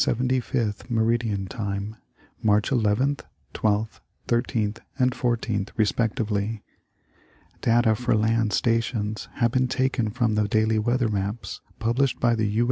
Yoth 0.01 0.89
meridian 0.89 1.45
time, 1.45 1.95
March 2.41 2.71
Tlth, 2.71 3.19
12th, 3.53 3.99
13th 4.27 4.79
and 4.97 5.11
14th 5.11 5.69
respectively. 5.77 6.63
Data 7.61 7.93
for 7.93 8.15
land 8.15 8.51
stations 8.51 9.27
have 9.33 9.51
been 9.51 9.67
taken 9.67 10.09
from 10.09 10.33
the 10.33 10.47
daily 10.47 10.79
weather 10.79 11.07
maps 11.07 11.61
published 11.77 12.19
by 12.19 12.33
the 12.33 12.47
U. 12.47 12.59